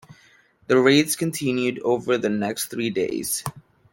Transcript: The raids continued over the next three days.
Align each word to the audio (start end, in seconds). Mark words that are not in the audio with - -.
The 0.65 0.79
raids 0.79 1.15
continued 1.15 1.77
over 1.83 2.17
the 2.17 2.27
next 2.27 2.69
three 2.71 2.89
days. 2.89 3.43